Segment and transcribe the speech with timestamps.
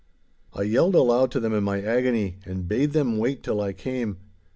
[0.55, 4.17] I yelled aloud to them in my agony and bade them wait till I came.